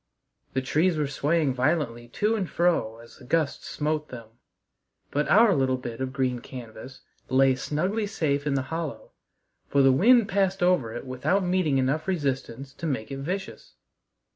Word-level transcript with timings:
The 0.53 0.63
trees 0.63 0.97
were 0.97 1.05
swaying 1.05 1.53
violently 1.53 2.07
to 2.07 2.35
and 2.35 2.49
fro 2.49 2.97
as 2.97 3.17
the 3.17 3.23
gusts 3.23 3.69
smote 3.69 4.09
them, 4.09 4.29
but 5.11 5.27
our 5.29 5.53
little 5.53 5.77
bit 5.77 6.01
of 6.01 6.11
green 6.11 6.39
canvas 6.39 7.01
lay 7.29 7.53
snugly 7.55 8.07
safe 8.07 8.47
in 8.47 8.55
the 8.55 8.63
hollow, 8.73 9.11
for 9.69 9.83
the 9.83 9.91
wind 9.91 10.27
passed 10.27 10.63
over 10.63 10.91
it 10.91 11.05
without 11.05 11.43
meeting 11.43 11.77
enough 11.77 12.07
resistance 12.07 12.73
to 12.73 12.87
make 12.87 13.11
it 13.11 13.19
vicious. 13.19 13.75